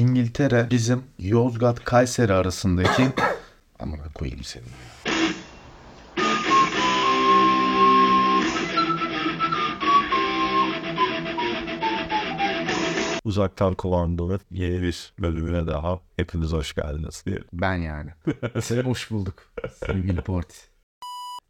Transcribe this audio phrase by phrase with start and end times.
[0.00, 3.08] İngiltere bizim Yozgat Kayseri arasındaki
[3.78, 4.64] amına koyayım seni.
[13.24, 17.46] Uzaktan kumandanın yeni bir bölümüne daha hepiniz hoş geldiniz diyelim.
[17.52, 18.10] Ben yani.
[18.84, 19.52] Hoş bulduk
[19.86, 20.56] sevgili Porti.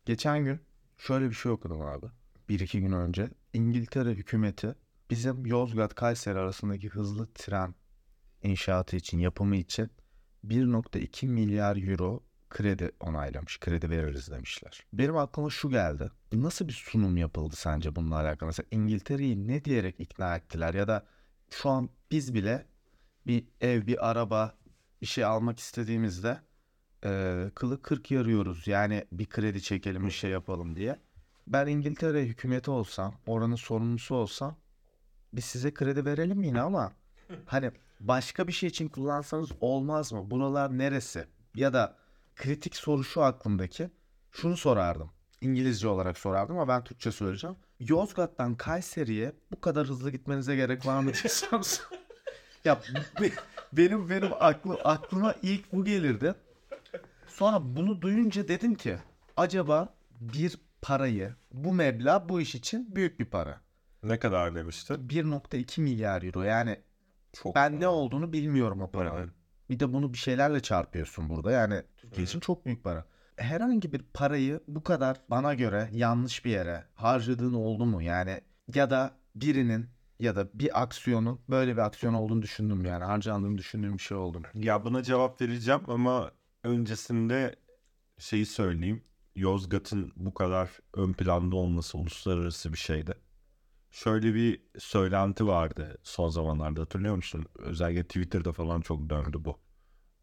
[0.07, 0.61] Geçen gün
[0.99, 2.07] şöyle bir şey okudum abi.
[2.49, 4.75] Bir iki gün önce İngiltere hükümeti
[5.11, 7.75] bizim Yozgat Kayseri arasındaki hızlı tren
[8.43, 9.91] inşaatı için yapımı için
[10.47, 13.61] 1.2 milyar euro kredi onaylamış.
[13.61, 14.85] Kredi veririz demişler.
[14.93, 16.11] Benim aklıma şu geldi.
[16.33, 18.47] Nasıl bir sunum yapıldı sence bununla alakalı?
[18.47, 21.07] Mesela İngiltere'yi ne diyerek ikna ettiler ya da
[21.51, 22.67] şu an biz bile
[23.27, 24.55] bir ev, bir araba,
[25.03, 26.41] bir şey almak istediğimizde
[27.05, 28.67] eee, kılı kırk yarıyoruz.
[28.67, 30.97] Yani bir kredi çekelim, bir şey yapalım diye.
[31.47, 34.57] Ben İngiltere hükümeti olsam, oranın sorumlusu olsam
[35.33, 36.93] biz size kredi verelim yine ama
[37.47, 40.31] hani başka bir şey için kullansanız olmaz mı?
[40.31, 41.27] Buralar neresi?
[41.55, 41.97] Ya da
[42.37, 43.91] kritik soru şu aklımdaki.
[44.33, 45.11] Şunu sorardım.
[45.41, 47.57] İngilizce olarak sorardım ama ben Türkçe söyleyeceğim.
[47.81, 51.65] Yozgat'tan Kayseri'ye bu kadar hızlı gitmenize gerek var mı diyeceğim.
[52.65, 52.81] ya
[53.21, 53.33] be-
[53.73, 56.35] benim benim aklım aklıma ilk bu gelirdi.
[57.29, 58.97] Sonra bunu duyunca dedim ki
[59.37, 63.61] acaba bir parayı bu meblağ bu iş için büyük bir para.
[64.03, 64.95] Ne kadar demiştin?
[65.09, 66.81] 1.2 milyar euro yani
[67.33, 67.55] Çok.
[67.55, 69.19] ben ne olduğunu bilmiyorum o paranın.
[69.19, 69.31] Evet.
[69.71, 71.51] Bir de bunu bir şeylerle çarpıyorsun burada.
[71.51, 73.05] Yani Türkiye için çok büyük para.
[73.37, 78.03] Herhangi bir parayı bu kadar bana göre yanlış bir yere harcadığın oldu mu?
[78.03, 78.41] Yani
[78.75, 79.87] ya da birinin
[80.21, 84.43] ya da bir aksiyonun böyle bir aksiyon olduğunu düşündüm yani harcandığını düşündüğüm bir şey oldu?
[84.55, 86.31] Ya buna cevap vereceğim ama
[86.65, 87.57] öncesinde
[88.19, 89.03] şeyi söyleyeyim.
[89.37, 93.15] Yozgat'ın bu kadar ön planda olması uluslararası bir şeydi.
[93.91, 97.47] Şöyle bir söylenti vardı son zamanlarda hatırlıyor musun?
[97.59, 99.59] Özellikle Twitter'da falan çok döndü bu.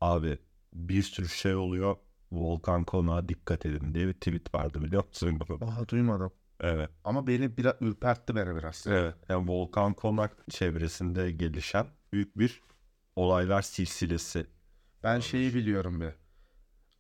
[0.02, 0.38] Abi
[0.74, 1.96] bir sürü şey oluyor.
[2.32, 5.40] Volkan konağa dikkat edin diye bir tweet vardı biliyor musun?
[5.62, 6.32] Aa duymadım.
[6.60, 6.90] Evet.
[7.04, 8.86] Ama beni biraz ürpertti beni biraz.
[8.88, 9.16] Evet.
[9.30, 12.62] Yani Volkan Konak çevresinde gelişen büyük bir
[13.16, 14.48] olaylar silsilesi.
[15.04, 16.10] Ben şeyi biliyorum bir.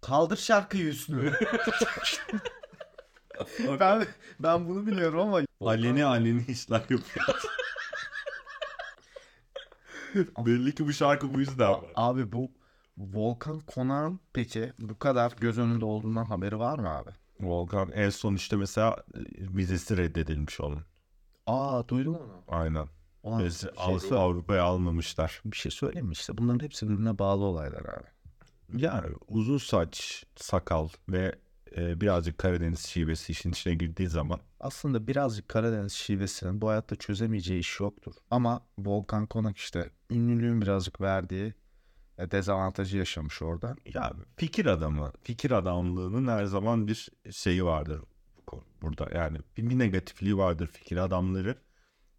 [0.01, 1.33] Kaldır şarkıyı üstünü.
[3.79, 4.05] ben
[4.39, 7.25] ben bunu biliyorum ama Aleni aleni işler yapıyor.
[10.45, 11.85] Belli ki bu şarkı bu yüzden var.
[11.95, 12.51] Abi bu
[12.97, 17.09] Volkan Konak'ın peki bu kadar göz önünde olduğundan haberi var mı abi?
[17.39, 19.19] Volkan en son işte mesela e,
[19.57, 20.81] vizesi reddedilmiş onun.
[21.47, 22.41] Aa duydum onu.
[22.47, 22.87] Aynen.
[23.23, 25.41] Ulan, Vizesi şey Av- söyle- Avrupa'ya almamışlar.
[25.45, 28.07] bir şey söyleyeyim mi işte bunların hepsi birbirine bağlı olaylar abi.
[28.83, 31.35] Yani uzun saç, sakal ve
[31.77, 37.59] e, birazcık Karadeniz şivesi işin içine girdiği zaman Aslında birazcık Karadeniz şivesinin bu hayatta çözemeyeceği
[37.59, 38.13] iş yoktur.
[38.31, 41.53] Ama Volkan Konak işte ünlülüğün birazcık verdiği
[42.17, 43.75] e, dezavantajı yaşamış orada.
[43.93, 48.01] Ya fikir adamı, fikir adamlığının her zaman bir şeyi vardır
[48.81, 49.09] burada.
[49.13, 51.55] Yani bir negatifliği vardır fikir adamları.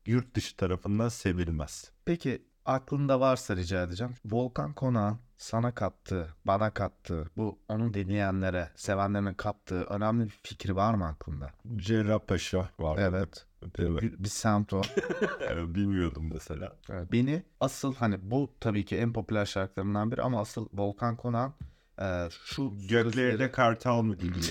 [0.07, 1.93] Yurt dışı tarafından sevilmez.
[2.05, 4.15] Peki aklında varsa rica edeceğim.
[4.25, 10.95] Volkan Konak'ın sana kattığı, bana kattığı, bu onu dinleyenlere, sevenlerine kattığı önemli bir fikri var
[10.95, 11.51] mı aklında?
[11.77, 12.99] Cerrahpaşa var.
[12.99, 13.47] Evet.
[13.79, 14.03] Evet.
[14.03, 14.83] Bir, bir semt o.
[15.57, 16.77] Bilmiyordum mesela.
[16.91, 17.13] Evet.
[17.13, 21.67] Beni asıl hani bu tabii ki en popüler şarkılarından biri ama asıl Volkan Konak'ın
[22.01, 24.39] e, şu Göklerde kartal mı gibi.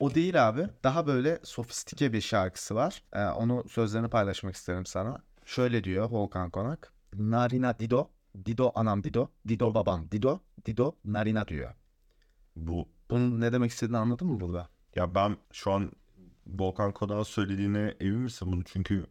[0.00, 0.68] O değil abi.
[0.84, 3.02] Daha böyle sofistike bir şarkısı var.
[3.12, 5.22] Ee, onu sözlerini paylaşmak isterim sana.
[5.44, 6.92] Şöyle diyor Volkan Konak.
[7.14, 8.10] Narina Dido.
[8.44, 9.28] Dido anam Dido.
[9.48, 10.40] Dido babam Dido.
[10.66, 11.74] Dido Narina diyor.
[12.56, 14.68] Bu Bunun ne demek istediğini anladın mı burada?
[14.96, 15.92] ya ben şu an
[16.46, 18.64] Volkan Konak'ın söylediğine emin misin bunu?
[18.64, 19.06] Çünkü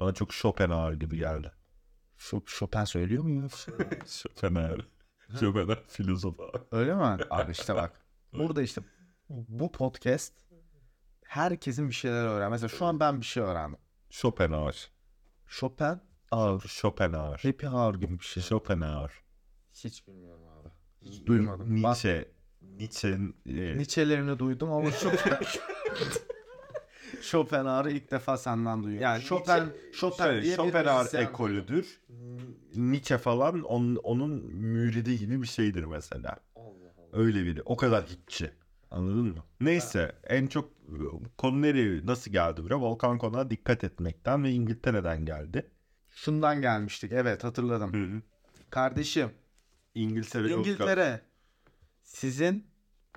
[0.00, 1.52] bana çok Schopenhauer gibi geldi.
[2.46, 3.48] Chopin söylüyor mu ya?
[4.06, 4.88] Schopenhauer.
[5.40, 6.58] Schopenhauer filozof abi.
[6.70, 7.18] Öyle mi?
[7.30, 8.06] Abi işte bak.
[8.32, 8.80] Burada işte
[9.28, 10.34] bu podcast
[11.24, 12.50] herkesin bir şeyler öğren.
[12.50, 13.78] Mesela şu an ben bir şey öğrendim.
[14.10, 14.90] Schopenhauer.
[15.46, 16.00] Chopin
[16.30, 16.60] ağır.
[16.60, 17.40] Schopenhauer.
[17.42, 18.42] Happy ağır gibi bir şey.
[18.42, 19.10] Schopenhauer.
[19.72, 20.68] Hiç bilmiyorum abi.
[21.02, 21.82] Hiç duymadım.
[21.82, 22.28] Nietzsche.
[22.62, 25.18] Nietzsche'nin e, Nietzsche'lerini duydum ama Chopin...
[27.22, 29.04] Schopenhauer'ı ilk defa senden duyuyorum.
[29.04, 32.00] Yani Chopin, Chopin şöyle, diye Schopenhauer ekolüdür.
[32.76, 36.36] Nietzsche falan onun, onun müridi gibi bir şeydir mesela.
[37.12, 37.62] Öyle biri.
[37.62, 38.50] O kadar hiççi.
[38.90, 39.44] Anladın mı?
[39.60, 41.02] Neyse en çok e,
[41.38, 42.80] konu nereye nasıl geldi buraya?
[42.80, 45.70] Volkan Konak'a dikkat etmekten ve İngiltere'den geldi.
[46.24, 47.12] Şundan gelmiştik.
[47.12, 48.22] Evet hatırladım.
[48.70, 49.30] Kardeşim
[49.94, 50.52] İngiltere.
[50.52, 51.20] İngiltere
[52.02, 52.66] sizin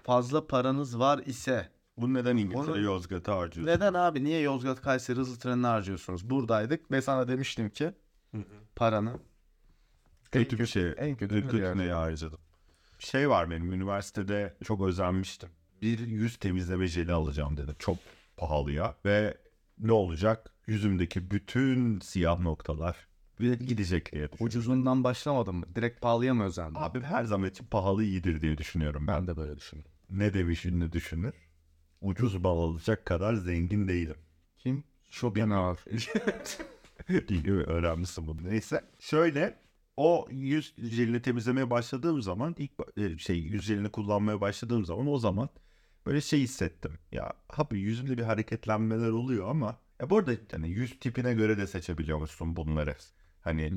[0.03, 3.74] fazla paranız var ise Bu neden İngiltere Onu- Yozgat'a harcıyorsun?
[3.75, 6.30] neden abi niye Yozgat Kayseri hızlı trenini harcıyorsunuz?
[6.30, 7.92] Buradaydık ve sana demiştim ki
[8.75, 9.19] paranı
[10.31, 10.94] Kötü bir şey.
[10.97, 12.39] en kötü En kötü neye harcadım.
[13.00, 15.50] Şey var benim üniversitede çok özenmiştim.
[15.81, 17.75] Bir yüz temizleme jeli alacağım dedim.
[17.80, 17.97] Çok
[18.38, 18.95] pahalıya.
[19.06, 19.38] Ve
[19.80, 20.54] ne olacak?
[20.71, 23.07] Yüzümdeki bütün siyah noktalar
[23.39, 24.45] bir gidecek diye düşünüyorum.
[24.45, 25.65] Ucuzundan başlamadım mı?
[25.75, 26.79] Direkt pahalıya mı özendin?
[26.79, 29.15] Abi her zaman için pahalı iyidir diye düşünüyorum ben.
[29.18, 29.91] ben de böyle düşünüyorum.
[30.09, 31.33] Ne demiş ünlü düşünür?
[32.01, 34.15] Ucuz bal alacak kadar zengin değilim.
[34.57, 34.83] Kim?
[35.09, 35.77] Schopenhauer.
[37.09, 37.63] Değil mi?
[37.63, 38.44] Öğrenmişsin bunu.
[38.44, 38.81] Neyse.
[39.00, 39.59] Şöyle
[39.97, 45.07] o yüz jelini temizlemeye başladığım zaman ilk ba- e, şey yüz jelini kullanmaya başladığım zaman
[45.07, 45.50] o zaman
[46.06, 46.91] böyle şey hissettim.
[47.12, 51.68] Ya abi yüzümde bir hareketlenmeler oluyor ama ya bu arada hani yüz tipine göre de
[51.68, 52.95] seçebiliyormuşsun bunları.
[53.42, 53.74] Hani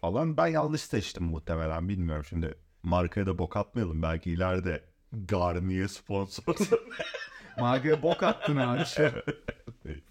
[0.00, 6.54] falan ben yanlış seçtim muhtemelen bilmiyorum şimdi markaya da bok atmayalım belki ileride Garnier sponsor.
[7.58, 8.82] Margaya bok attın abi.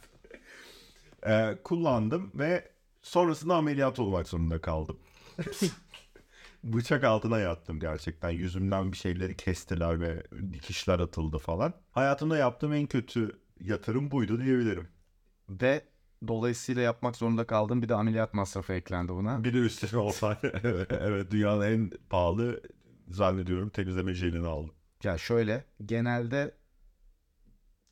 [1.28, 2.72] Ee, kullandım ve
[3.02, 5.00] sonrasında ameliyat olmak zorunda kaldım.
[6.64, 8.30] Bıçak altına yattım gerçekten.
[8.30, 10.24] Yüzümden bir şeyleri kestiler ve
[10.54, 11.74] dikişler atıldı falan.
[11.92, 14.88] Hayatımda yaptığım en kötü yatırım buydu diyebilirim.
[15.50, 15.82] Ve
[16.28, 17.82] dolayısıyla yapmak zorunda kaldım.
[17.82, 19.44] Bir de ameliyat masrafı eklendi buna.
[19.44, 22.62] Bir de üstüne olsaydı evet, evet dünyanın en pahalı
[23.10, 24.76] zannediyorum temizleme jelini aldım.
[25.04, 26.56] Ya şöyle genelde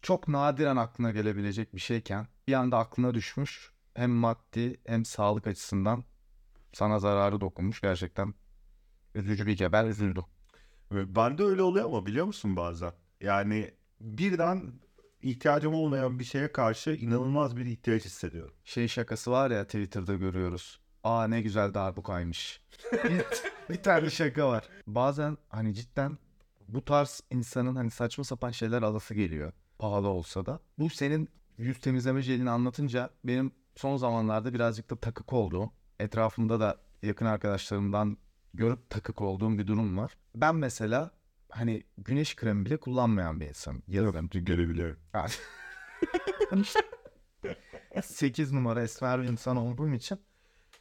[0.01, 3.71] çok nadiren aklına gelebilecek bir şeyken bir anda aklına düşmüş.
[3.93, 6.03] Hem maddi hem sağlık açısından
[6.73, 7.81] sana zararı dokunmuş.
[7.81, 8.33] Gerçekten
[9.15, 10.23] üzücü bir haber üzüldüm.
[10.91, 12.91] Ve Bende öyle oluyor ama biliyor musun bazen?
[13.21, 13.71] Yani
[14.01, 14.73] birden
[15.21, 18.53] ihtiyacım olmayan bir şeye karşı inanılmaz bir ihtiyaç hissediyorum.
[18.63, 20.79] Şey şakası var ya Twitter'da görüyoruz.
[21.03, 22.61] Aa ne güzel darbukaymış.
[22.93, 23.23] bir,
[23.69, 24.69] bir tane şaka var.
[24.87, 26.17] Bazen hani cidden
[26.67, 29.53] bu tarz insanın hani saçma sapan şeyler alası geliyor.
[29.79, 30.59] Pahalı olsa da.
[30.79, 36.77] Bu senin yüz temizleme jelini anlatınca benim son zamanlarda birazcık da takık olduğum, etrafımda da
[37.03, 38.17] yakın arkadaşlarımdan
[38.53, 40.17] görüp takık olduğum bir durum var.
[40.35, 41.11] Ben mesela
[41.49, 43.83] hani güneş kremi bile kullanmayan bir insanım.
[43.87, 44.29] Yazın.
[44.29, 44.99] Görebiliyorum.
[48.03, 50.19] 8 numara esmer bir insan olduğum için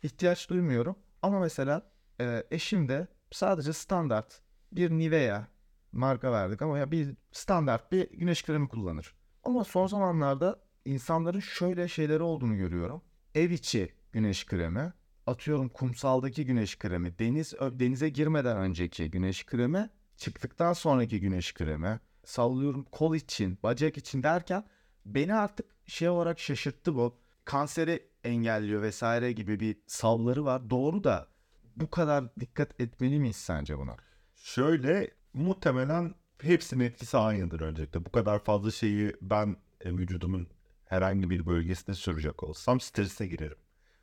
[0.03, 0.97] ihtiyaç duymuyorum.
[1.23, 1.91] Ama mesela
[2.21, 4.41] e, eşim de sadece standart
[4.73, 5.49] bir Nivea
[5.93, 9.15] marka verdik ama ya bir standart bir güneş kremi kullanır.
[9.45, 13.03] Ama son zamanlarda insanların şöyle şeyleri olduğunu görüyorum.
[13.35, 14.93] Ev içi güneş kremi,
[15.27, 22.87] atıyorum kumsaldaki güneş kremi, deniz denize girmeden önceki güneş kremi, çıktıktan sonraki güneş kremi, sallıyorum
[22.93, 24.65] kol için, bacak için derken
[25.07, 27.19] beni artık şey olarak şaşırttı bu.
[27.45, 30.71] Kanseri engelliyor vesaire gibi bir savları var.
[30.71, 31.29] Doğru da
[31.77, 33.97] bu kadar dikkat etmeli miyiz sence buna?
[34.35, 38.05] Şöyle muhtemelen hepsinin etkisi aynıdır öncelikle.
[38.05, 40.49] Bu kadar fazla şeyi ben e, vücudumun
[40.85, 43.59] herhangi bir bölgesine sürecek olsam strese girerim.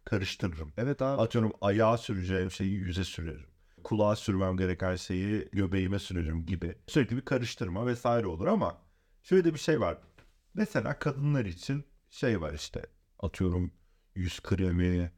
[0.05, 0.73] Karıştırırım.
[0.77, 1.21] Evet abi.
[1.21, 3.52] Atıyorum ayağa süreceğim şeyi yüze sürerim.
[3.83, 6.75] Kulağa sürmem gereken şeyi göbeğime sürerim gibi.
[6.87, 8.77] Sürekli bir karıştırma vesaire olur ama
[9.23, 9.97] şöyle de bir şey var.
[10.53, 12.81] Mesela kadınlar için şey var işte
[13.19, 13.73] atıyorum
[14.15, 15.11] yüz kremi,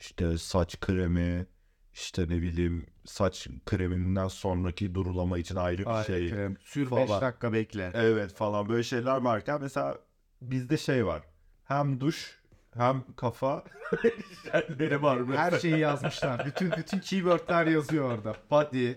[0.00, 1.46] işte saç kremi,
[1.92, 6.30] işte ne bileyim saç kreminden sonraki durulama için ayrı bir şey.
[6.30, 6.56] krem.
[6.60, 7.02] Sür falan.
[7.02, 7.90] 5 dakika bekle.
[7.94, 9.98] Evet falan böyle şeyler varken mesela
[10.42, 11.22] bizde şey var.
[11.64, 12.41] Hem duş
[12.76, 13.64] hem kafa
[14.54, 15.16] yerleri var.
[15.16, 15.38] mesela.
[15.52, 16.46] Her şeyi yazmışlar.
[16.46, 18.36] Bütün bütün keywordler yazıyor orada.
[18.50, 18.92] Body,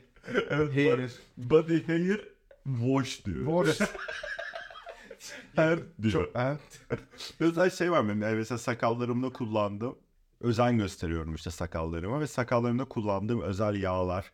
[0.50, 2.28] Evet, hair, Body hair
[2.64, 3.66] wash diyor.
[3.66, 3.90] wash.
[5.56, 6.12] Her diyor.
[6.12, 6.60] Çok, evet.
[7.40, 9.96] Mesela şey var benim yani mesela sakallarımda kullandığım
[10.42, 14.32] özen gösteriyorum işte sakallarıma ve sakallarımda kullandığım özel yağlar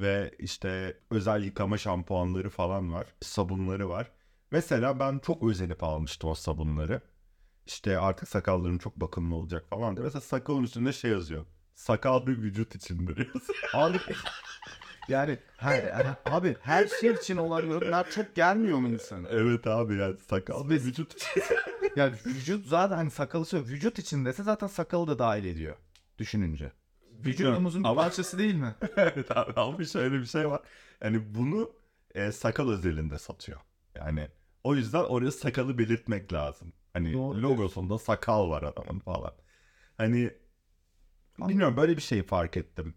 [0.00, 3.06] ve işte özel yıkama şampuanları falan var.
[3.20, 4.10] Sabunları var.
[4.50, 7.00] Mesela ben çok özenip almıştım o sabunları.
[7.66, 10.04] İşte artık sakallarım çok bakımlı olacak falan diye.
[10.04, 11.46] Mesela sakalın üstünde şey yazıyor.
[11.74, 13.28] Sakal bir vücut içindir.
[13.74, 13.98] Abi
[15.08, 19.28] yani her, abi her şey için olan yorumlar çok gelmiyor mu insana?
[19.28, 21.14] evet abi yani sakal bir vücut
[21.96, 23.70] Yani vücut zaten hani sakalı söylüyor.
[23.72, 25.76] Vücut içindeyse zaten sakalı da dahil ediyor.
[26.18, 26.72] Düşününce.
[27.24, 28.74] Vücudumuzun bir Ama- parçası değil mi?
[28.96, 30.60] evet abi ama şöyle bir şey var.
[31.02, 31.70] Yani bunu
[32.14, 33.60] e, sakal özelinde satıyor.
[33.94, 34.28] Yani
[34.64, 36.72] o yüzden oraya sakalı belirtmek lazım.
[36.92, 37.42] Hani Doğru.
[37.42, 39.32] logosunda sakal var adamın falan.
[39.96, 40.30] Hani
[41.38, 42.94] bilmiyorum böyle bir şey fark ettim.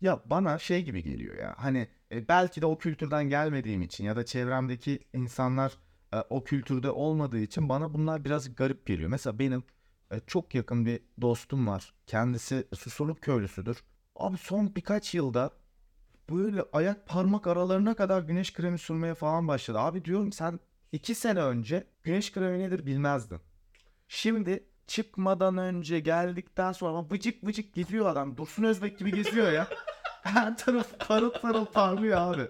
[0.00, 1.54] Ya bana şey gibi geliyor ya.
[1.58, 5.72] Hani e, belki de o kültürden gelmediğim için ya da çevremdeki insanlar
[6.14, 9.10] e, o kültürde olmadığı için bana bunlar biraz garip geliyor.
[9.10, 9.64] Mesela benim
[10.10, 11.94] e, çok yakın bir dostum var.
[12.06, 13.84] Kendisi Susurluk köylüsüdür.
[14.16, 15.50] Abi son birkaç yılda
[16.30, 19.78] böyle ayak parmak aralarına kadar güneş kremi sürmeye falan başladı.
[19.78, 20.60] Abi diyorum sen
[20.94, 23.40] iki sene önce güneş kremi nedir bilmezdin.
[24.08, 28.36] Şimdi çıkmadan önce geldikten sonra vıcık vıcık geziyor adam.
[28.36, 29.68] Dursun Özbek gibi geziyor ya.
[30.22, 32.48] Her taraf parıl parıl parlıyor abi.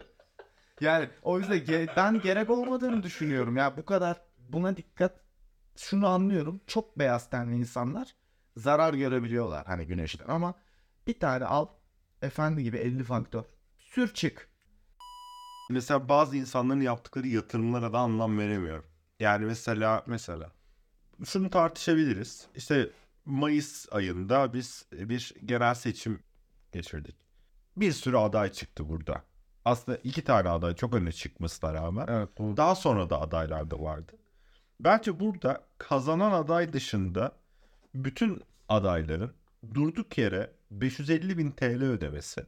[0.80, 3.56] Yani o yüzden ge- ben gerek olmadığını düşünüyorum.
[3.56, 5.20] Ya bu kadar buna dikkat
[5.76, 6.60] şunu anlıyorum.
[6.66, 8.14] Çok beyaz tenli insanlar
[8.56, 10.54] zarar görebiliyorlar hani güneşten ama
[11.06, 11.68] bir tane al
[12.22, 13.44] efendi gibi 50 faktör
[13.78, 14.53] sür çık.
[15.70, 18.84] Mesela bazı insanların yaptıkları yatırımlara da anlam veremiyorum.
[19.20, 20.50] Yani mesela Mesela.
[21.24, 22.46] şunu tartışabiliriz.
[22.54, 22.90] İşte
[23.24, 26.20] Mayıs ayında biz bir genel seçim
[26.72, 27.16] geçirdik.
[27.76, 29.22] Bir sürü aday çıktı burada.
[29.64, 33.80] Aslında iki tane aday çok öne çıkmasına rağmen Evet bu daha sonra da adaylar da
[33.80, 34.12] vardı.
[34.80, 37.32] Bence burada kazanan aday dışında
[37.94, 39.32] bütün adayların
[39.74, 42.46] durduk yere 550 bin TL ödemesi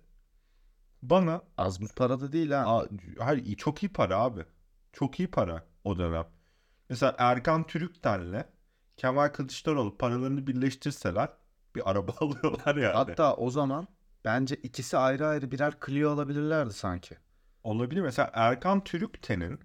[1.02, 2.78] bana az bu parada değil ha.
[2.78, 2.86] Aa,
[3.18, 4.44] hayır, çok iyi para abi.
[4.92, 6.26] Çok iyi para o dönem.
[6.88, 8.44] Mesela Erkan Türükten'le
[8.96, 11.28] Kemal Kılıçdaroğlu paralarını birleştirseler
[11.74, 12.94] bir araba alıyorlar yani.
[12.94, 13.88] Hatta o zaman
[14.24, 17.16] bence ikisi ayrı ayrı birer Clio alabilirlerdi sanki.
[17.64, 18.00] Olabilir.
[18.00, 19.60] Mesela Erkan Türükten'in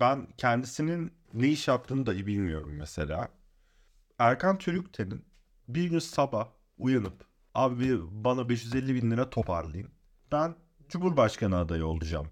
[0.00, 3.28] ben kendisinin ne iş yaptığını dahi bilmiyorum mesela.
[4.18, 5.24] Erkan Türükten'in
[5.68, 9.90] bir gün sabah uyanıp abi bana 550 bin lira toparlayın.
[10.32, 10.54] Ben
[10.88, 12.26] Cumhurbaşkanı adayı olacağım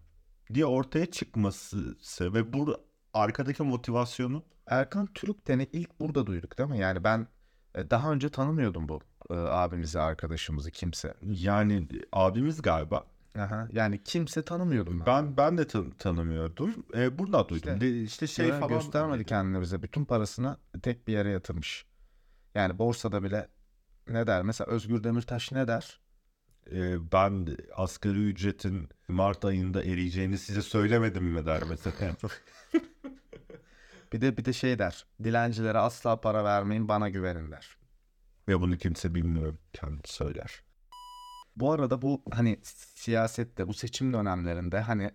[0.54, 2.76] diye ortaya çıkması ve bu
[3.14, 6.78] arkadaki motivasyonu Erkan Türükten'i ilk burada duyduk değil mi?
[6.78, 7.26] Yani ben
[7.74, 11.14] e, daha önce tanımıyordum bu e, abimizi, arkadaşımızı, kimse.
[11.22, 13.04] yani abimiz galiba.
[13.38, 13.68] Aha.
[13.72, 15.06] Yani kimse tanımıyordum ben.
[15.06, 16.86] Ben ben de tan- tanımıyordum.
[16.96, 17.74] E, burada duydum.
[17.74, 19.82] İşte- De- işte şey Şey falan göstermedi kendini bize.
[19.82, 21.86] Bütün parasını tek bir yere yatırmış.
[22.54, 23.48] Yani borsada bile
[24.08, 24.42] ne der?
[24.42, 26.00] Mesela Özgür Demirtaş ne der?
[26.72, 32.16] E, ben asgari ücretin Mart ayında eriyeceğini size söylemedim mi der mesela.
[34.12, 35.06] Bir de bir de şey der.
[35.24, 37.76] Dilencilere asla para vermeyin, bana güvenin der.
[38.48, 39.54] Ve bunu kimse bilmiyor.
[39.72, 40.62] Kendi söyler.
[41.56, 42.60] Bu arada bu hani
[42.94, 45.10] siyasette bu seçim dönemlerinde hani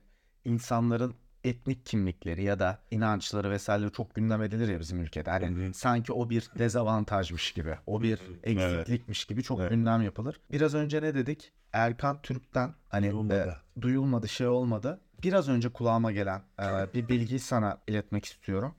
[0.45, 5.29] insanların etnik kimlikleri ya da inançları vesaire çok gündem edilir ya bizim ülkede.
[5.29, 9.69] Hani sanki o bir dezavantajmış gibi, o bir eksiklikmiş gibi çok Evet.
[9.71, 10.39] gündem yapılır.
[10.51, 11.51] Biraz önce ne dedik?
[11.73, 13.57] Erkan Türk'ten hani Duyulmadı.
[13.77, 14.99] e, duyulmadı, şey olmadı.
[15.23, 18.75] Biraz önce kulağıma gelen e, bir bilgiyi sana iletmek istiyorum.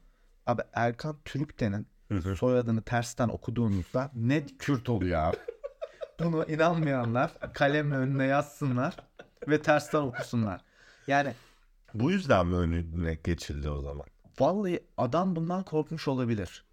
[0.47, 1.87] Abi Erkan Türkten'in
[2.37, 5.37] soyadını tersten okuduğunuzda net Kürt oluyor abi.
[6.21, 8.97] Bunu inanmayanlar kalemle önüne yazsınlar
[9.49, 10.61] ve tersten okusunlar.
[11.07, 11.35] Yani
[11.95, 14.07] Bu yüzden mi önüne geçildi o zaman?
[14.41, 16.65] vallahi adam bundan korkmuş olabilir.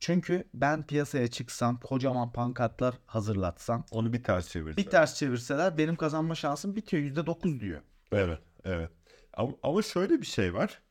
[0.00, 4.76] Çünkü ben piyasaya çıksam, kocaman pankartlar hazırlatsam, Onu bir ters çevirdi.
[4.76, 7.02] bir ters çevirseler benim kazanma şansım bitiyor.
[7.02, 7.80] %9 diyor.
[8.12, 8.90] Evet, evet.
[9.34, 10.82] Ama, ama şöyle bir şey var.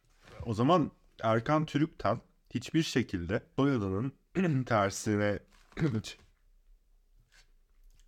[0.46, 0.92] O zaman
[1.24, 4.14] Erkan Türük'ten hiçbir şekilde soyadının
[4.66, 5.40] tersine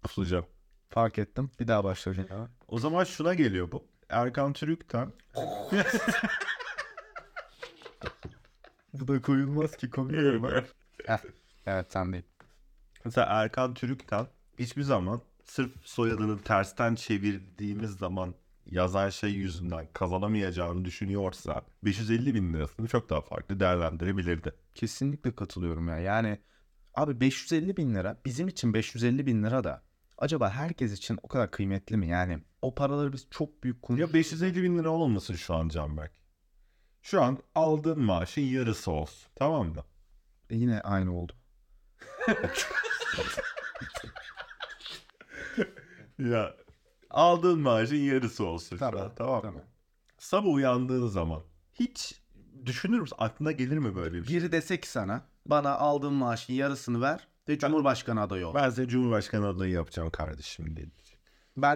[0.03, 0.45] Aflayacağım.
[0.89, 1.51] Fark ettim.
[1.59, 2.50] Bir daha başlayacağım.
[2.67, 3.88] O zaman şuna geliyor bu.
[4.10, 5.12] Erkan Türük'ten
[8.94, 10.16] Bu da koyulmaz ki komik.
[11.06, 11.18] Heh,
[11.66, 12.24] evet sen değil.
[13.06, 14.28] mesela Erkan Türük'ten
[14.60, 18.36] hiçbir zaman sırf soyadını tersten çevirdiğimiz zaman
[18.66, 24.54] yazan şey yüzünden kazanamayacağını düşünüyorsa 550 bin lirasını çok daha farklı değerlendirebilirdi.
[24.75, 26.00] Kesinlikle katılıyorum ya.
[26.00, 26.39] Yani
[26.96, 29.82] abi 550 bin lira bizim için 550 bin lira da
[30.18, 32.08] acaba herkes için o kadar kıymetli mi?
[32.08, 34.00] Yani o paraları biz çok büyük konu...
[34.00, 36.12] Ya 550 bin lira olmasın şu an Canberk.
[37.01, 39.32] Şu an aldığın maaşın yarısı olsun.
[39.36, 39.84] Tamam mı?
[40.50, 41.34] E, yine aynı oldu.
[46.20, 46.56] Ya
[47.10, 49.12] aldığın maaşın yarısı olsun şu an.
[49.16, 49.63] Tamam, mı?
[50.18, 52.22] Sabah uyandığın zaman hiç
[52.66, 53.16] düşünür müsün?
[53.20, 54.38] Aklına gelir mi böyle bir şey?
[54.38, 58.54] Biri dese ki sana bana aldığın maaşın yarısını ver ve Cumhurbaşkanı adayı ol.
[58.54, 60.88] Ben, Ben seni Cumhurbaşkanı adayı yapacağım kardeşim diye.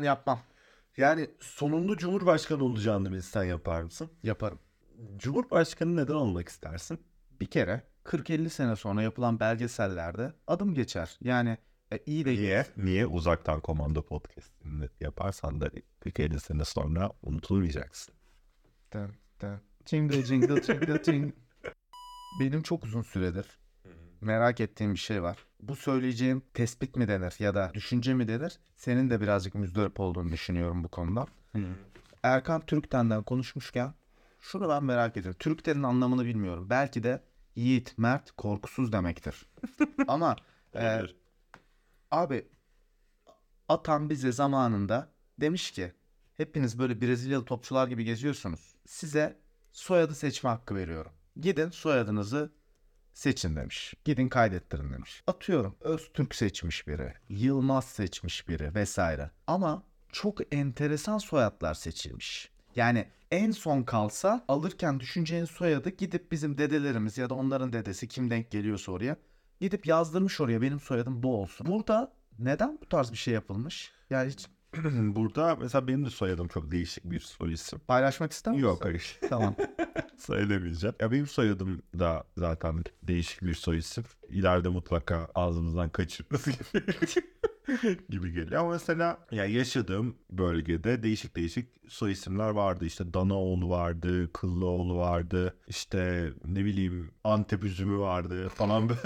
[0.02, 0.40] yapmam.
[0.98, 4.10] Yani sonunda Cumhurbaşkanı olacağını bilsen yapar mısın?
[4.24, 4.60] Yaparım.
[5.18, 7.00] Cumhurbaşkanı neden olmak istersin?
[7.42, 11.18] Bir kere 40-50 sene sonra yapılan belgesellerde adım geçer.
[11.22, 11.58] Yani
[11.92, 12.66] e, iyi de Niye?
[12.78, 13.06] Niye?
[13.06, 15.68] Uzaktan komando podcastini yaparsan da
[16.02, 18.16] 40-50 sene sonra unutulmayacaksın.
[18.94, 19.62] Dın dın.
[19.86, 21.34] Jingle jingle jingle jingle.
[22.40, 23.46] Benim çok uzun süredir
[24.24, 25.38] merak ettiğim bir şey var.
[25.67, 28.60] Bu söyleyeceğim tespit mi denir ya da düşünce mi denir?
[28.75, 31.27] Senin de birazcık müzdarip olduğunu düşünüyorum bu konuda.
[32.24, 33.93] Erkan Türkten'den konuşmuşken
[34.39, 35.38] şunu ben merak ediyorum.
[35.39, 36.70] Türkten'in anlamını bilmiyorum.
[36.70, 37.24] Belki de
[37.55, 39.46] yiğit, mert, korkusuz demektir.
[40.08, 40.36] Ama
[40.75, 41.01] e.
[42.12, 42.48] Abi
[43.70, 45.93] atan bize zamanında demiş ki
[46.38, 48.75] hepiniz böyle Brezilyalı topçular gibi geziyorsunuz.
[48.86, 49.39] Size
[49.72, 51.12] soyadı seçme hakkı veriyorum.
[51.36, 52.51] Gidin soyadınızı
[53.13, 53.93] seçin demiş.
[54.05, 55.24] Gidin kaydettirin demiş.
[55.27, 57.13] Atıyorum Öztürk seçmiş biri.
[57.29, 59.32] Yılmaz seçmiş biri vesaire.
[59.48, 62.51] Ama çok enteresan soyadlar seçilmiş.
[62.75, 68.29] Yani en son kalsa alırken düşüneceğin soyadı gidip bizim dedelerimiz ya da onların dedesi kim
[68.29, 69.15] denk geliyorsa oraya
[69.62, 71.67] gidip yazdırmış oraya benim soyadım bu olsun.
[71.67, 73.91] Burada neden bu tarz bir şey yapılmış?
[74.10, 74.48] Yani hiç
[75.15, 77.79] Burada mesela benim de soyadım çok değişik bir soy isim.
[77.79, 78.67] paylaşmak ister misin?
[78.67, 79.20] Yok hayır.
[79.29, 79.55] Tamam.
[80.18, 80.96] Söylemeyeceğim.
[81.00, 84.04] Ya benim soyadım da zaten değişik bir soy isim.
[84.30, 86.84] İleride mutlaka ağzımızdan kaçırırız gibi,
[88.10, 88.62] gibi geliyor.
[88.62, 92.86] Ama mesela ya yaşadığım bölgede değişik değişik soy isimler vardı.
[92.86, 95.58] İşte Danaoğlu vardı, Kıllıoğlu vardı.
[95.67, 99.00] İşte ne bileyim Antep üzümü vardı falan böyle.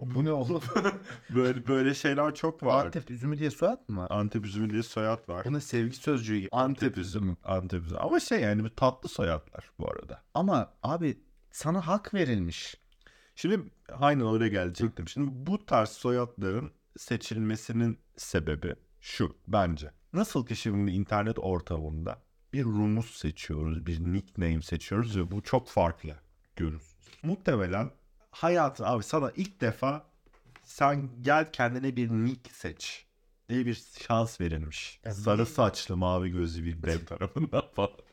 [0.00, 0.62] bu ne oğlum?
[1.34, 2.86] böyle, böyle şeyler çok var.
[2.86, 4.44] Antep, Antep üzümü diye soyad mı var?
[4.44, 5.44] üzümü diye soyad var.
[5.44, 6.48] Bu ne sevgi sözcüğü gibi.
[6.52, 7.36] Antep üzümü.
[7.44, 7.98] Antep üzümü.
[7.98, 10.22] Ama şey yani bir tatlı soyadlar bu arada.
[10.34, 11.18] Ama abi
[11.50, 12.76] sana hak verilmiş.
[13.34, 13.60] Şimdi
[13.90, 15.08] aynen oraya gelecektim.
[15.08, 19.90] Şimdi bu tarz soyadların seçilmesinin sebebi şu bence.
[20.12, 26.16] Nasıl ki şimdi internet ortamında bir rumuz seçiyoruz, bir nickname seçiyoruz ve bu çok farklı
[26.56, 27.08] görürsünüz.
[27.22, 27.90] Muhtemelen
[28.30, 30.06] hayatın abi sana ilk defa
[30.64, 33.06] sen gel kendine bir nick seç
[33.48, 35.00] diye bir şans verilmiş.
[35.10, 38.07] Sarı saçlı mavi gözlü bir dev tarafından falan.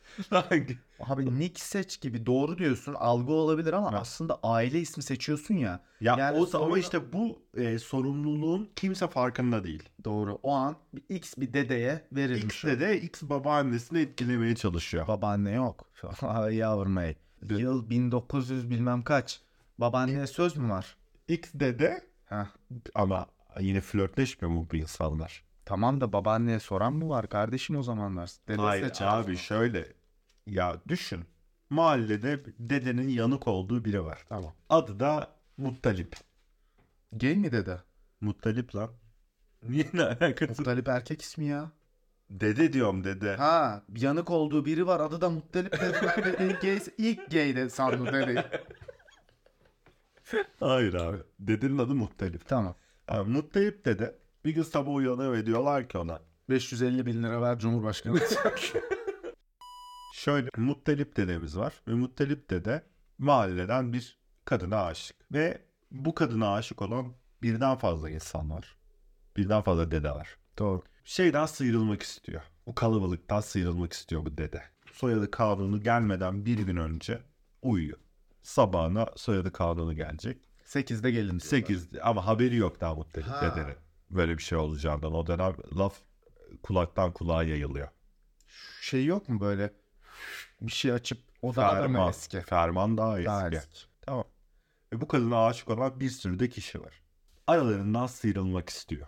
[0.99, 5.79] Abi Nick seç gibi doğru diyorsun algı olabilir ama aslında aile ismi seçiyorsun ya.
[6.01, 9.83] Ya Yani o sonra- ama işte bu e, sorumluluğun kimse farkında değil.
[10.03, 10.39] Doğru.
[10.43, 12.43] O an bir X bir dedeye verilmiş.
[12.63, 15.07] X'de de X babaannesini etkilemeye çalışıyor.
[15.07, 15.89] Babaanne yok.
[16.51, 17.15] Yavrum ey.
[17.49, 19.41] Yıl 1900 bilmem kaç.
[19.77, 20.97] Babaanneye söz mü var?
[21.27, 22.45] X'de de Heh.
[22.95, 23.25] ama
[23.59, 25.43] yine flörtleşmiyor mu bu insanlar?
[25.65, 28.29] Tamam da babaanneye soran mı var kardeşim o zamanlar?
[28.47, 29.93] Dedesi de Hayır abi şöyle
[30.47, 31.25] ya düşün.
[31.69, 34.25] Mahallede dedenin yanık olduğu biri var.
[34.29, 34.53] Tamam.
[34.69, 36.15] Adı da Muttalip.
[37.13, 37.77] Gay mi dede?
[38.21, 38.91] Muttalip lan.
[39.63, 40.61] Niye ne alakası?
[40.61, 41.71] Muttalip erkek ismi ya.
[42.29, 43.35] Dede diyorum dede.
[43.35, 44.99] Ha, yanık olduğu biri var.
[44.99, 45.73] Adı da Muttalip.
[46.39, 48.45] ilk gay, ilk gay de sandı dedi.
[50.59, 51.17] Hayır abi.
[51.39, 52.47] Dedenin adı Muttalip.
[52.47, 52.75] Tamam.
[53.07, 54.15] Abi, Muttalip dede
[54.45, 58.19] bir gün sabah uyanıyor ve diyorlar ki ona 550 bin lira ver Cumhurbaşkanı.
[60.15, 62.83] Şöyle Muttalip dedemiz var ve Muttalip dede
[63.17, 65.15] mahalleden bir kadına aşık.
[65.31, 68.77] Ve bu kadına aşık olan birden fazla insan var.
[69.37, 70.37] Birden fazla dede var.
[70.57, 70.83] Doğru.
[71.03, 72.41] Şeyden sıyrılmak istiyor.
[72.65, 74.63] Bu kalabalıktan sıyrılmak istiyor bu dede.
[74.91, 77.21] Soyadı kanunu gelmeden bir gün önce
[77.61, 77.97] uyuyor.
[78.43, 80.37] Sabahına soyadı kanunu gelecek.
[80.65, 81.39] 8'de gelin.
[81.39, 83.41] 8 ama haberi yok daha Muttalip Ha.
[83.41, 83.75] dedenin.
[84.09, 85.13] Böyle bir şey olacağından.
[85.13, 85.95] O dönem laf
[86.63, 87.87] kulaktan kulağa yayılıyor.
[88.81, 89.84] Şey yok mu böyle
[90.61, 92.09] bir şey açıp o da Ferman.
[92.09, 92.41] eski?
[92.41, 93.25] Ferman daha eski.
[93.25, 93.79] Daha eski.
[94.01, 94.25] Tamam.
[94.93, 97.01] Ve bu kadına aşık olan bir sürü de kişi var.
[97.47, 99.07] Aralarından sıyrılmak istiyor.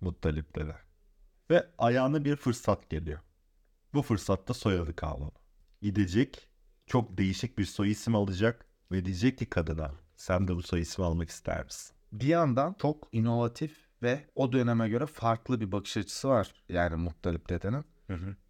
[0.00, 0.76] Muttalip dede.
[1.50, 3.20] Ve ayağına bir fırsat geliyor.
[3.94, 5.32] Bu fırsatta soyadı kanunu.
[5.82, 6.48] Gidecek,
[6.86, 11.04] çok değişik bir soy isim alacak ve diyecek ki kadına sen de bu soy ismi
[11.04, 11.96] almak ister misin?
[12.12, 16.54] Bir yandan çok inovatif ve o döneme göre farklı bir bakış açısı var.
[16.68, 17.84] Yani Muttalip dedenin.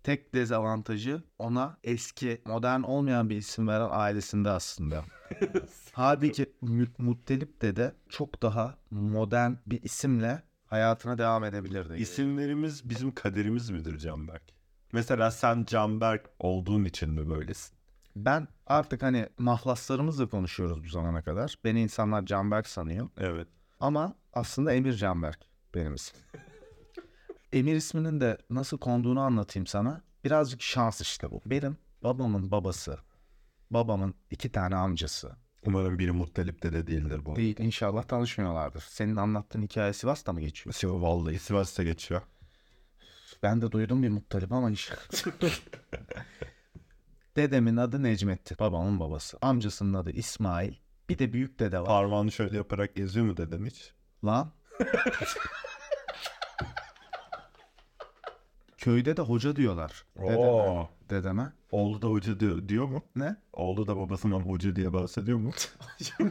[0.03, 5.05] Tek dezavantajı ona eski, modern olmayan bir isim veren ailesinde aslında.
[5.93, 11.95] Halbuki Mut- Muttalip dede çok daha modern bir isimle hayatına devam edebilirdi.
[11.97, 14.43] İsimlerimiz bizim kaderimiz midir Canberk?
[14.93, 17.77] Mesela sen Canberk olduğun için mi böylesin?
[18.17, 21.55] Ben artık hani mahlaslarımızla konuşuyoruz bu zamana kadar.
[21.65, 23.09] Beni insanlar Canberk sanıyor.
[23.19, 23.49] Evet.
[23.81, 25.39] Ama aslında Emir Canberk
[25.75, 26.23] benim ismim.
[27.53, 30.03] Emir isminin de nasıl konduğunu anlatayım sana.
[30.25, 31.43] Birazcık şans işte bu.
[31.47, 32.99] Benim babamın babası,
[33.71, 35.37] babamın iki tane amcası.
[35.67, 37.37] Umarım biri Muttalip dede değildir bu.
[37.37, 38.85] Değil inşallah tanışmıyorlardır.
[38.89, 40.75] Senin anlattığın hikaye Sivas'ta mı geçiyor?
[40.75, 42.23] Sivas vallahi Sivas'ta geçiyor.
[43.43, 44.93] Ben de duydum bir muttalip ama hiç.
[47.37, 48.57] Dedemin adı Necmettin.
[48.61, 49.39] Babamın babası.
[49.43, 50.75] Amcasının adı İsmail.
[51.09, 51.87] Bir de büyük dede var.
[51.87, 53.93] Parmağını şöyle yaparak geziyor mu dedem hiç?
[54.25, 54.53] Lan.
[58.87, 60.05] Köyde de hoca diyorlar.
[60.17, 60.37] Dedeme.
[60.37, 60.89] Oo.
[61.11, 61.53] Dedeme.
[61.71, 63.05] Oğlu da hoca diyor, diyor mu?
[63.17, 63.37] Ne?
[63.53, 65.51] Oğlu da babasından hoca diye bahsediyor mu?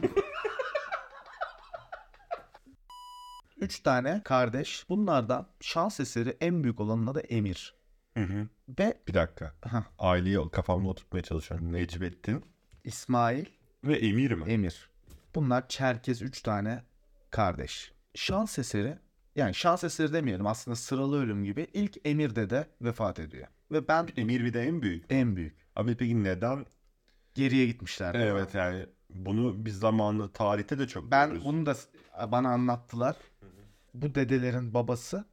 [3.60, 4.86] Üç tane kardeş.
[4.88, 7.74] Bunlardan şans eseri en büyük olanın adı Emir.
[8.16, 8.48] Hı hı.
[8.78, 9.54] Ve Bir dakika.
[9.62, 9.84] Hah.
[9.98, 11.72] Aileyi kafamda oturtmaya çalışıyorum.
[11.72, 12.44] Necmettin
[12.84, 13.46] İsmail,
[13.84, 14.52] ve Emir mi?
[14.52, 14.90] Emir.
[15.34, 16.84] Bunlar Çerkez üç tane
[17.30, 17.92] kardeş.
[18.14, 18.98] Şans eseri
[19.36, 23.46] yani şans eseri demeyelim aslında sıralı ölüm gibi ilk Emir dede vefat ediyor.
[23.72, 25.04] Ve ben Emir bir de en büyük.
[25.10, 25.56] en büyük.
[25.76, 26.66] Abi peki neden?
[27.34, 28.14] Geriye gitmişler.
[28.14, 31.44] Evet yani Bunu biz zamanında tarihte de çok Ben görürüz.
[31.44, 31.88] bunu da s-
[32.32, 33.16] bana anlattılar.
[33.94, 35.24] Bu dedelerin babası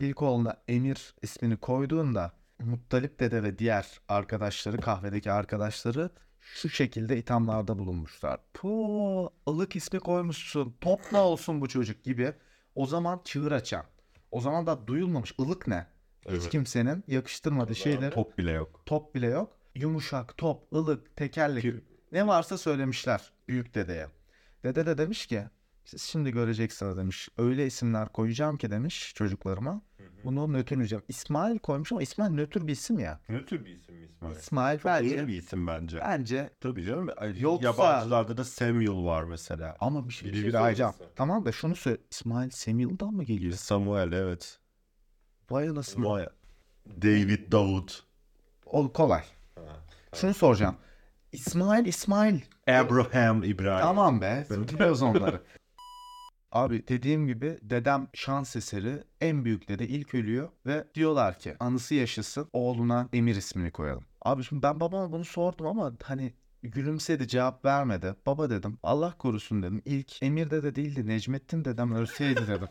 [0.00, 6.10] ilk oğluna Emir ismini koyduğunda Muttalip dede ve diğer arkadaşları kahvedeki arkadaşları
[6.40, 8.40] şu şekilde ithamlarda bulunmuşlar.
[8.54, 10.76] Po ılık ismi koymuşsun.
[10.80, 12.32] Topla olsun bu çocuk gibi.
[12.74, 13.84] O zaman çığır açan.
[14.30, 15.34] O zaman da duyulmamış.
[15.40, 15.86] ılık ne?
[16.24, 16.50] Hiç Evet.
[16.50, 18.14] kimsenin yakıştırmadığı şeyleri.
[18.14, 18.26] Top.
[18.26, 19.14] Top bile yok.
[19.14, 19.56] bile yok.
[19.74, 21.64] Yumuşak, top, ılık, tekerlek.
[22.12, 24.06] Ne varsa söylemişler büyük dedeye.
[24.64, 25.44] Dede de demiş ki
[25.84, 27.28] siz şimdi göreceksiniz demiş.
[27.38, 29.82] Öyle isimler koyacağım ki demiş çocuklarıma.
[30.24, 31.04] Bunu nötrleyeceğim.
[31.08, 33.20] İsmail koymuş ama İsmail nötr bir isim ya.
[33.28, 34.36] Ne tür bir isim İsmail?
[34.36, 35.98] İsmail Çok bence, yeni bir isim bence.
[36.00, 37.08] bence Tabii canım.
[37.36, 39.76] Yoksa- Yabancılarda da Samuel var mesela.
[39.80, 40.92] ama bir şey, bir Biri şey bir.
[41.16, 41.98] Tamam da şunu söyle.
[42.10, 43.52] İsmail Samuel'dan mı geliyor?
[43.52, 44.58] Samuel evet.
[45.50, 46.06] Vay anasını.
[46.08, 46.26] Vay.
[47.02, 48.04] David Davut.
[48.66, 49.22] O kolay.
[50.14, 50.76] Şunu soracağım.
[51.32, 52.40] İsmail İsmail.
[52.68, 53.80] Abraham İbrahim.
[53.80, 54.46] Tamam be.
[54.50, 55.42] Biliyoruz onları.
[56.52, 61.94] Abi dediğim gibi dedem şans eseri en büyük dede ilk ölüyor ve diyorlar ki anısı
[61.94, 64.04] yaşasın oğluna Emir ismini koyalım.
[64.22, 68.14] Abi şimdi ben babama bunu sordum ama hani gülümsedi cevap vermedi.
[68.26, 69.82] Baba dedim Allah korusun dedim.
[69.84, 72.68] İlk Emir dede değildi Necmettin dedem ölseydi dedim.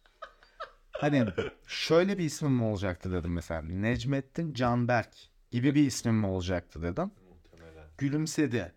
[0.92, 1.26] hani
[1.66, 3.62] şöyle bir ismim mi olacaktı dedim mesela.
[3.62, 5.14] Necmettin Canberk
[5.50, 7.10] gibi bir ismim mi olacaktı dedim.
[7.98, 8.72] Gülümsedi.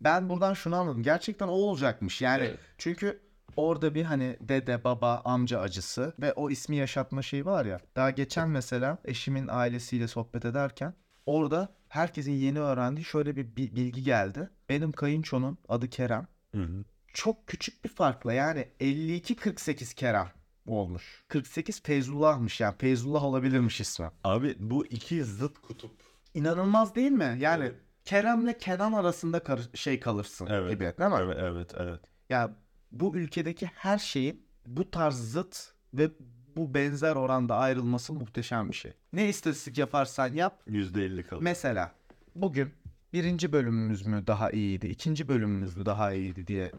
[0.00, 1.02] Ben buradan şunu anladım.
[1.02, 2.22] Gerçekten o olacakmış.
[2.22, 2.58] Yani Evet.
[2.78, 7.80] çünkü orada bir hani dede, baba, amca acısı ve o ismi yaşatma şeyi var ya.
[7.96, 10.94] Daha geçen mesela eşimin ailesiyle sohbet ederken
[11.26, 14.50] orada herkesin yeni öğrendiği şöyle bir bi- bilgi geldi.
[14.68, 16.26] Benim kayınçonun adı Kerem.
[16.54, 16.84] Hı hı.
[17.12, 20.28] Çok küçük bir farkla yani 52-48 Kerem
[20.66, 21.24] olmuş.
[21.28, 24.10] 48 Feyzullah'mış yani Feyzullah olabilirmiş ismi.
[24.24, 25.90] Abi bu iki zıt kutup.
[26.34, 27.36] İnanılmaz değil mi?
[27.40, 27.74] Yani Evet.
[28.04, 30.70] Kerem'le Kenan arasında kar- şey kalırsın Evet.
[30.70, 31.16] gibi değil mi?
[31.20, 32.00] Evet evet evet.
[32.28, 32.50] Ya
[32.92, 36.10] bu ülkedeki her şeyin bu tarz zıt ve
[36.56, 38.92] bu benzer oranda ayrılması muhteşem bir şey.
[39.12, 40.62] Ne istatistik yaparsan yap.
[40.66, 41.42] Yüzde elli kalır.
[41.42, 41.92] Mesela
[42.34, 42.74] bugün
[43.12, 46.72] birinci bölümümüz mü daha iyiydi, ikinci bölümümüz mü daha iyiydi diye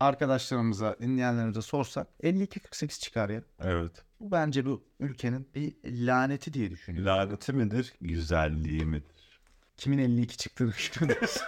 [0.00, 3.42] arkadaşlarımıza, dinleyenlerimize sorsak 52-48 çıkar ya.
[3.60, 3.92] Evet.
[4.20, 7.06] Bu bence bu ülkenin bir laneti diye düşünüyorum.
[7.06, 7.94] Laneti midir?
[8.00, 9.16] Güzelliği midir?
[9.76, 11.38] Kimin 52 çıktığını düşünüyoruz.